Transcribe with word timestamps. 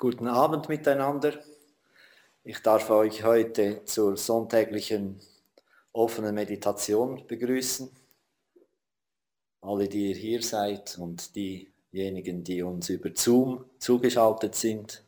Guten 0.00 0.28
Abend 0.28 0.70
miteinander. 0.70 1.34
Ich 2.42 2.60
darf 2.60 2.88
euch 2.88 3.22
heute 3.22 3.84
zur 3.84 4.16
sonntäglichen 4.16 5.20
offenen 5.92 6.34
Meditation 6.34 7.26
begrüßen. 7.26 7.90
Alle, 9.60 9.90
die 9.90 10.08
ihr 10.08 10.16
hier 10.16 10.42
seid 10.42 10.96
und 10.96 11.36
diejenigen, 11.36 12.42
die 12.42 12.62
uns 12.62 12.88
über 12.88 13.10
Zoom 13.14 13.66
zugeschaltet 13.78 14.54
sind, 14.54 15.04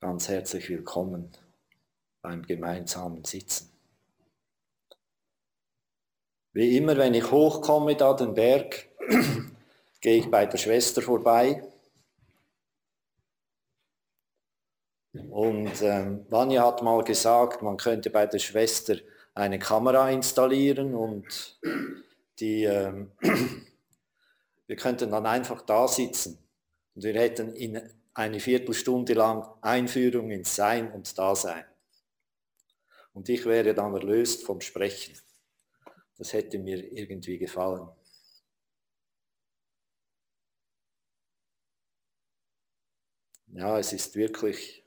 ganz 0.00 0.30
herzlich 0.30 0.70
willkommen 0.70 1.30
beim 2.22 2.46
gemeinsamen 2.46 3.26
Sitzen. 3.26 3.70
Wie 6.54 6.78
immer, 6.78 6.96
wenn 6.96 7.12
ich 7.12 7.30
hochkomme 7.30 7.94
da 7.94 8.14
den 8.14 8.32
Berg, 8.32 8.88
gehe 10.00 10.16
ich 10.16 10.30
bei 10.30 10.46
der 10.46 10.56
Schwester 10.56 11.02
vorbei. 11.02 11.62
Und 15.30 15.82
ähm, 15.82 16.26
Vanya 16.28 16.66
hat 16.66 16.82
mal 16.82 17.02
gesagt, 17.04 17.62
man 17.62 17.76
könnte 17.76 18.10
bei 18.10 18.26
der 18.26 18.38
Schwester 18.38 18.96
eine 19.34 19.58
Kamera 19.58 20.10
installieren 20.10 20.94
und 20.94 21.58
die, 22.40 22.64
ähm, 22.64 23.12
wir 24.66 24.76
könnten 24.76 25.10
dann 25.10 25.26
einfach 25.26 25.62
da 25.62 25.86
sitzen 25.86 26.38
und 26.94 27.04
wir 27.04 27.14
hätten 27.14 27.54
in 27.54 27.80
eine 28.14 28.40
Viertelstunde 28.40 29.14
lang 29.14 29.48
Einführung 29.60 30.30
ins 30.30 30.56
Sein 30.56 30.90
und 30.92 31.16
Dasein. 31.16 31.64
Und 33.12 33.28
ich 33.28 33.44
wäre 33.46 33.74
dann 33.74 33.94
erlöst 33.94 34.44
vom 34.44 34.60
Sprechen. 34.60 35.16
Das 36.16 36.32
hätte 36.32 36.58
mir 36.58 36.92
irgendwie 36.92 37.38
gefallen. 37.38 37.88
Ja, 43.52 43.78
es 43.78 43.92
ist 43.92 44.14
wirklich 44.16 44.84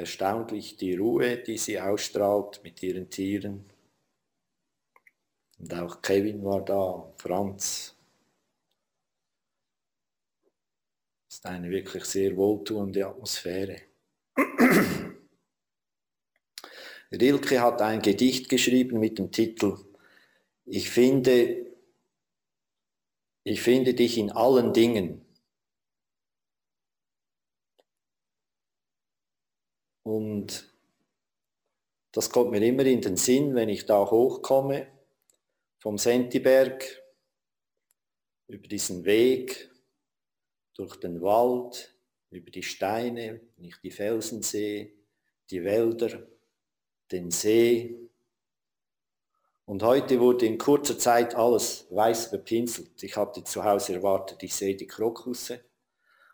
erstaunlich 0.00 0.76
die 0.78 0.94
Ruhe, 0.94 1.36
die 1.36 1.58
sie 1.58 1.78
ausstrahlt 1.78 2.60
mit 2.64 2.82
ihren 2.82 3.10
Tieren. 3.10 3.70
Und 5.58 5.74
auch 5.74 6.00
Kevin 6.00 6.42
war 6.42 6.64
da, 6.64 7.12
Franz. 7.18 7.94
Es 11.28 11.36
ist 11.36 11.46
eine 11.46 11.70
wirklich 11.70 12.04
sehr 12.06 12.34
wohltuende 12.36 13.06
Atmosphäre. 13.06 13.82
Rilke 17.12 17.60
hat 17.60 17.82
ein 17.82 18.00
Gedicht 18.00 18.48
geschrieben 18.48 19.00
mit 19.00 19.18
dem 19.18 19.30
Titel 19.30 19.76
Ich 20.64 20.88
finde, 20.88 21.66
ich 23.44 23.60
finde 23.60 23.92
dich 23.92 24.16
in 24.16 24.30
allen 24.30 24.72
Dingen. 24.72 25.26
Und 30.02 30.72
das 32.12 32.30
kommt 32.30 32.50
mir 32.50 32.62
immer 32.66 32.84
in 32.86 33.00
den 33.00 33.16
Sinn, 33.16 33.54
wenn 33.54 33.68
ich 33.68 33.86
da 33.86 34.10
hochkomme, 34.10 34.88
vom 35.78 35.96
Sentiberg, 35.98 36.84
über 38.48 38.66
diesen 38.66 39.04
Weg, 39.04 39.70
durch 40.74 40.96
den 40.96 41.20
Wald, 41.22 41.94
über 42.30 42.50
die 42.50 42.62
Steine, 42.62 43.40
wenn 43.56 43.64
ich 43.64 43.76
die 43.76 43.90
Felsen 43.90 44.42
sehe, 44.42 44.92
die 45.50 45.62
Wälder, 45.64 46.26
den 47.12 47.30
See. 47.30 47.96
Und 49.66 49.82
heute 49.82 50.20
wurde 50.20 50.46
in 50.46 50.58
kurzer 50.58 50.98
Zeit 50.98 51.34
alles 51.34 51.86
weiß 51.90 52.30
bepinselt. 52.30 53.02
Ich 53.02 53.16
hatte 53.16 53.44
zu 53.44 53.64
Hause 53.64 53.94
erwartet, 53.94 54.42
ich 54.42 54.54
sehe 54.54 54.76
die 54.76 54.86
Krokusse 54.86 55.64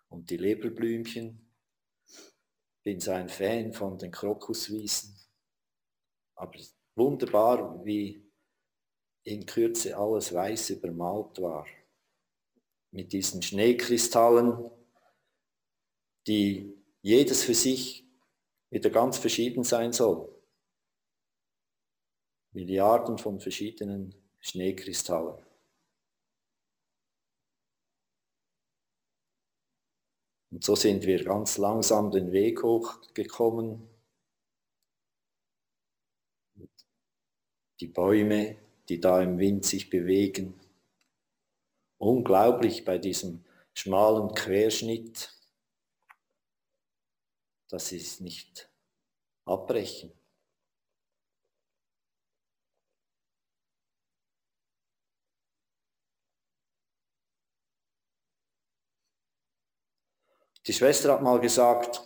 und 0.08 0.30
die 0.30 0.36
Leberblümchen 0.38 1.45
bin 2.86 3.00
so 3.00 3.10
ein 3.10 3.28
Fan 3.28 3.72
von 3.72 3.98
den 3.98 4.12
Krokuswiesen. 4.12 5.18
Aber 6.36 6.56
wunderbar, 6.94 7.84
wie 7.84 8.30
in 9.24 9.44
Kürze 9.44 9.96
alles 9.96 10.32
weiß 10.32 10.70
übermalt 10.70 11.42
war. 11.42 11.66
Mit 12.92 13.12
diesen 13.12 13.42
Schneekristallen, 13.42 14.70
die 16.28 16.80
jedes 17.02 17.42
für 17.42 17.54
sich 17.54 18.08
wieder 18.70 18.90
ganz 18.90 19.18
verschieden 19.18 19.64
sein 19.64 19.92
soll. 19.92 20.32
Milliarden 22.52 23.18
von 23.18 23.40
verschiedenen 23.40 24.14
Schneekristallen. 24.38 25.45
Und 30.56 30.64
so 30.64 30.74
sind 30.74 31.04
wir 31.04 31.22
ganz 31.22 31.58
langsam 31.58 32.10
den 32.10 32.32
Weg 32.32 32.62
hochgekommen. 32.62 33.86
Die 37.78 37.86
Bäume, 37.88 38.56
die 38.88 38.98
da 38.98 39.20
im 39.20 39.38
Wind 39.38 39.66
sich 39.66 39.90
bewegen. 39.90 40.58
Unglaublich 41.98 42.86
bei 42.86 42.96
diesem 42.96 43.44
schmalen 43.74 44.34
Querschnitt, 44.34 45.30
dass 47.68 47.88
sie 47.88 47.98
es 47.98 48.20
nicht 48.20 48.70
abbrechen. 49.44 50.10
Die 60.66 60.72
Schwester 60.72 61.12
hat 61.12 61.22
mal 61.22 61.38
gesagt, 61.40 62.02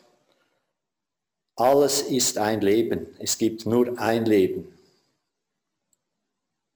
alles 1.56 2.02
ist 2.02 2.38
ein 2.38 2.60
Leben, 2.60 3.14
es 3.18 3.38
gibt 3.38 3.66
nur 3.66 3.98
ein 3.98 4.24
Leben. 4.24 4.76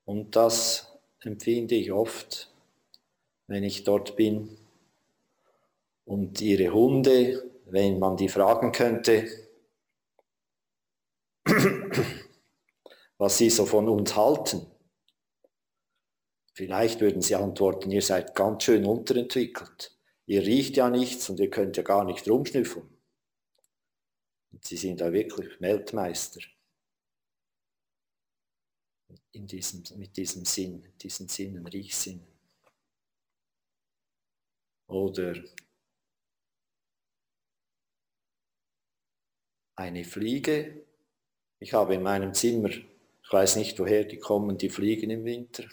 Und 0.05 0.37
das 0.37 0.93
empfinde 1.21 1.75
ich 1.75 1.93
oft, 1.93 2.50
wenn 3.47 3.65
ich 3.65 3.84
dort 3.84 4.17
bin. 4.17 4.56
Und 6.05 6.41
ihre 6.41 6.72
Hunde, 6.72 7.50
wenn 7.67 7.99
man 7.99 8.16
die 8.16 8.28
fragen 8.28 8.72
könnte, 8.72 9.27
was 13.19 13.39
sie 13.39 13.51
so 13.51 13.65
von 13.66 13.89
uns 13.89 14.16
halten. 14.16 14.66
Vielleicht 16.53 17.01
würden 17.01 17.22
sie 17.22 17.34
antworten, 17.34 17.91
ihr 17.91 18.03
seid 18.03 18.34
ganz 18.34 18.65
schön 18.65 18.84
unterentwickelt. 18.84 19.94
Ihr 20.27 20.43
riecht 20.43 20.77
ja 20.77 20.89
nichts 20.89 21.29
und 21.29 21.39
ihr 21.39 21.51
könnt 21.51 21.77
ja 21.77 21.83
gar 21.83 22.05
nicht 22.05 22.29
rumschnüffeln. 22.29 22.89
Und 24.53 24.65
sie 24.65 24.77
sind 24.77 25.01
da 25.01 25.12
wirklich 25.12 25.61
Weltmeister 25.61 26.41
in 29.33 29.47
diesem, 29.47 29.83
mit 29.99 30.17
diesem 30.17 30.45
Sinn, 30.45 30.93
diesen 31.01 31.29
Sinnen, 31.29 31.67
Riechsinn. 31.67 32.25
Oder 34.87 35.34
eine 39.77 40.05
Fliege. 40.05 40.87
Ich 41.59 41.73
habe 41.73 41.95
in 41.95 42.03
meinem 42.03 42.33
Zimmer, 42.33 42.71
ich 42.71 43.33
weiß 43.33 43.57
nicht 43.57 43.79
woher 43.79 44.05
die 44.05 44.19
kommen, 44.19 44.57
die 44.57 44.71
Fliegen 44.71 45.11
im 45.11 45.25
Winter. 45.25 45.65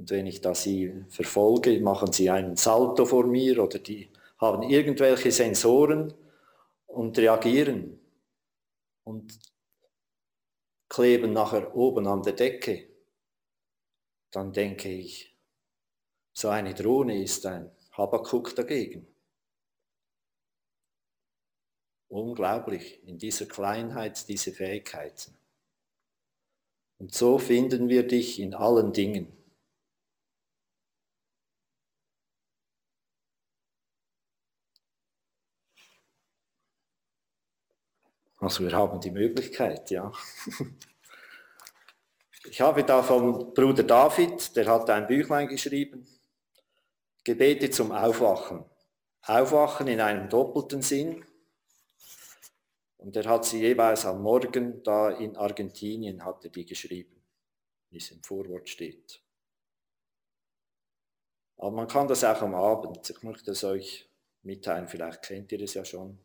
Und 0.00 0.08
wenn 0.08 0.26
ich 0.26 0.40
da 0.40 0.54
sie 0.54 1.04
verfolge, 1.10 1.78
machen 1.78 2.10
sie 2.10 2.30
einen 2.30 2.56
Salto 2.56 3.04
vor 3.04 3.26
mir 3.26 3.62
oder 3.62 3.78
die 3.78 4.08
haben 4.38 4.62
irgendwelche 4.62 5.30
Sensoren 5.30 6.14
und 6.86 7.18
reagieren 7.18 8.00
und 9.04 9.38
kleben 10.88 11.34
nachher 11.34 11.76
oben 11.76 12.06
an 12.06 12.22
der 12.22 12.32
Decke. 12.32 12.88
Dann 14.30 14.54
denke 14.54 14.88
ich, 14.88 15.36
so 16.32 16.48
eine 16.48 16.72
Drohne 16.72 17.22
ist 17.22 17.44
ein 17.44 17.70
Habakuk 17.92 18.56
dagegen. 18.56 19.06
Unglaublich, 22.08 23.06
in 23.06 23.18
dieser 23.18 23.44
Kleinheit 23.44 24.26
diese 24.30 24.52
Fähigkeiten. 24.52 25.36
Und 26.96 27.12
so 27.12 27.38
finden 27.38 27.90
wir 27.90 28.08
dich 28.08 28.40
in 28.40 28.54
allen 28.54 28.94
Dingen. 28.94 29.36
Also 38.40 38.64
wir 38.64 38.72
haben 38.72 39.00
die 39.00 39.10
Möglichkeit, 39.10 39.90
ja. 39.90 40.12
Ich 42.44 42.62
habe 42.62 42.82
da 42.82 43.02
vom 43.02 43.52
Bruder 43.52 43.82
David, 43.82 44.56
der 44.56 44.66
hat 44.66 44.88
ein 44.88 45.06
Büchlein 45.06 45.46
geschrieben, 45.46 46.08
Gebete 47.22 47.70
zum 47.70 47.92
Aufwachen. 47.92 48.64
Aufwachen 49.20 49.88
in 49.88 50.00
einem 50.00 50.30
doppelten 50.30 50.80
Sinn. 50.80 51.24
Und 52.96 53.14
er 53.14 53.26
hat 53.26 53.44
sie 53.44 53.60
jeweils 53.60 54.06
am 54.06 54.22
Morgen 54.22 54.82
da 54.82 55.10
in 55.10 55.36
Argentinien, 55.36 56.24
hat 56.24 56.42
er 56.44 56.50
die 56.50 56.64
geschrieben, 56.64 57.22
wie 57.90 57.98
es 57.98 58.10
im 58.10 58.22
Vorwort 58.22 58.70
steht. 58.70 59.22
Aber 61.58 61.72
man 61.72 61.88
kann 61.88 62.08
das 62.08 62.24
auch 62.24 62.40
am 62.40 62.54
Abend. 62.54 63.10
Ich 63.10 63.22
möchte 63.22 63.50
es 63.50 63.64
euch 63.64 64.08
mitteilen. 64.42 64.88
Vielleicht 64.88 65.22
kennt 65.22 65.52
ihr 65.52 65.60
es 65.60 65.74
ja 65.74 65.84
schon. 65.84 66.18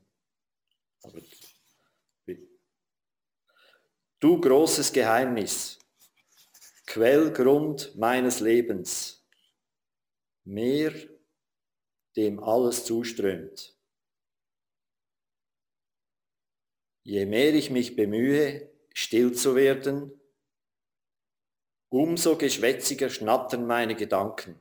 Aber 1.04 1.20
du 4.26 4.42
großes 4.42 4.92
Geheimnis, 4.92 5.78
Quellgrund 6.88 7.96
meines 7.96 8.40
Lebens, 8.40 9.24
Meer, 10.46 10.94
dem 12.16 12.40
alles 12.44 12.86
zuströmt. 12.86 13.78
Je 17.04 17.28
mehr 17.28 17.54
ich 17.54 17.70
mich 17.70 17.96
bemühe, 17.96 18.72
still 18.96 19.34
zu 19.34 19.56
werden, 19.56 20.20
umso 21.90 22.36
geschwätziger 22.36 23.12
schnattern 23.12 23.68
meine 23.68 23.94
Gedanken. 23.94 24.60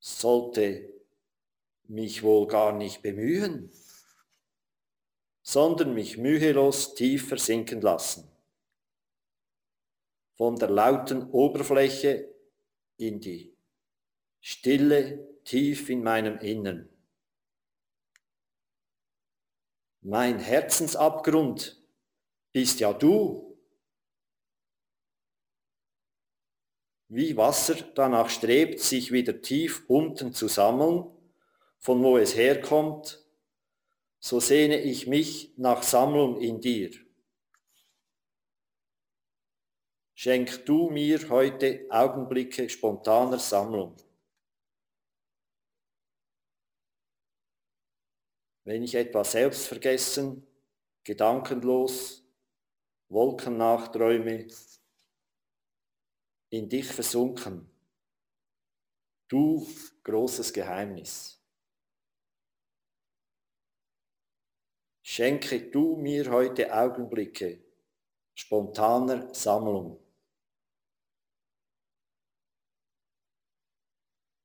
Sollte 0.00 0.92
mich 1.84 2.24
wohl 2.24 2.48
gar 2.48 2.72
nicht 2.72 3.00
bemühen, 3.02 3.70
sondern 5.44 5.92
mich 5.92 6.16
mühelos 6.16 6.94
tief 6.94 7.28
versinken 7.28 7.82
lassen. 7.82 8.26
Von 10.36 10.56
der 10.56 10.70
lauten 10.70 11.30
Oberfläche 11.30 12.34
in 12.96 13.20
die 13.20 13.54
Stille 14.40 15.38
tief 15.44 15.90
in 15.90 16.02
meinem 16.02 16.38
Innern. 16.38 16.88
Mein 20.00 20.38
Herzensabgrund 20.38 21.80
bist 22.52 22.80
ja 22.80 22.92
du. 22.94 23.58
Wie 27.08 27.36
Wasser 27.36 27.74
danach 27.94 28.30
strebt, 28.30 28.80
sich 28.80 29.12
wieder 29.12 29.40
tief 29.42 29.84
unten 29.88 30.32
zu 30.32 30.48
sammeln, 30.48 31.06
von 31.78 32.02
wo 32.02 32.16
es 32.16 32.34
herkommt, 32.34 33.23
so 34.24 34.40
sehne 34.40 34.80
ich 34.80 35.06
mich 35.06 35.52
nach 35.58 35.82
Sammlung 35.82 36.40
in 36.40 36.58
dir. 36.58 36.90
Schenk 40.14 40.64
du 40.64 40.88
mir 40.88 41.28
heute 41.28 41.84
Augenblicke 41.90 42.70
spontaner 42.70 43.38
Sammlung. 43.38 43.94
Wenn 48.64 48.82
ich 48.82 48.94
etwa 48.94 49.24
selbstvergessen, 49.24 50.46
gedankenlos, 51.04 52.26
Wolken 53.10 53.58
nachträume, 53.58 54.48
in 56.48 56.70
dich 56.70 56.86
versunken, 56.86 57.68
du 59.28 59.68
großes 60.02 60.50
Geheimnis. 60.50 61.43
Schenke 65.16 65.60
du 65.70 65.94
mir 65.94 66.28
heute 66.28 66.74
Augenblicke 66.74 67.60
spontaner 68.34 69.32
Sammlung. 69.32 70.00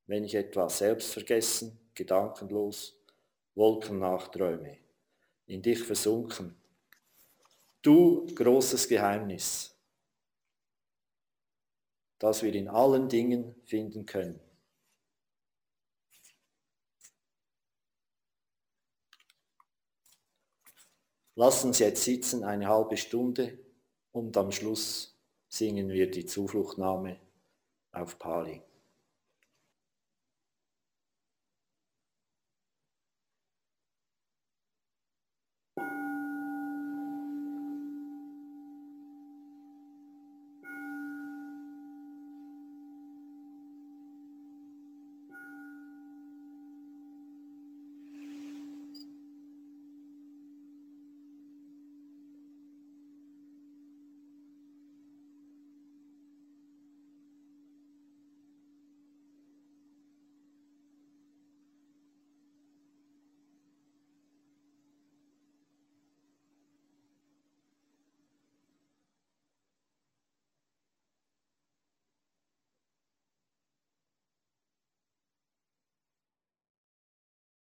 Wenn 0.05 0.25
ich 0.25 0.35
etwa 0.35 0.69
selbstvergessen, 0.69 1.75
gedankenlos, 1.95 3.01
Wolken 3.55 3.97
nachträume, 3.97 4.77
in 5.47 5.63
dich 5.63 5.81
versunken. 5.81 6.55
Du 7.81 8.27
großes 8.27 8.87
Geheimnis, 8.87 9.75
das 12.19 12.43
wir 12.43 12.53
in 12.53 12.67
allen 12.67 13.09
Dingen 13.09 13.55
finden 13.65 14.05
können. 14.05 14.39
Lass 21.39 21.63
uns 21.63 21.79
jetzt 21.79 22.03
sitzen 22.03 22.43
eine 22.43 22.67
halbe 22.67 22.97
Stunde 22.97 23.57
und 24.11 24.35
am 24.35 24.51
Schluss 24.51 25.17
singen 25.47 25.87
wir 25.87 26.11
die 26.11 26.25
Zufluchtnahme 26.25 27.17
auf 27.93 28.19
Pali. 28.19 28.61